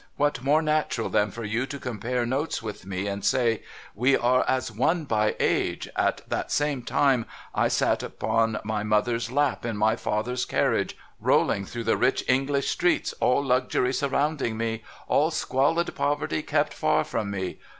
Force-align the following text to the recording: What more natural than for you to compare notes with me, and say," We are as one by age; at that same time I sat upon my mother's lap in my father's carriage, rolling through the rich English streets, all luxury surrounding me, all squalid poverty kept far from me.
What 0.17 0.41
more 0.43 0.63
natural 0.63 1.09
than 1.09 1.29
for 1.29 1.43
you 1.43 1.67
to 1.67 1.77
compare 1.77 2.25
notes 2.25 2.63
with 2.63 2.87
me, 2.87 3.05
and 3.05 3.23
say," 3.23 3.61
We 4.03 4.17
are 4.17 4.43
as 4.47 4.71
one 4.71 5.05
by 5.05 5.35
age; 5.39 5.87
at 5.95 6.27
that 6.27 6.51
same 6.51 6.81
time 6.81 7.27
I 7.53 7.67
sat 7.67 8.01
upon 8.01 8.59
my 8.63 8.81
mother's 8.81 9.31
lap 9.31 9.63
in 9.63 9.77
my 9.77 9.95
father's 9.95 10.43
carriage, 10.45 10.97
rolling 11.19 11.65
through 11.65 11.83
the 11.83 11.97
rich 11.97 12.23
English 12.27 12.69
streets, 12.71 13.13
all 13.19 13.43
luxury 13.45 13.93
surrounding 13.93 14.57
me, 14.57 14.83
all 15.07 15.29
squalid 15.29 15.93
poverty 15.93 16.41
kept 16.41 16.73
far 16.73 17.03
from 17.03 17.29
me. 17.29 17.59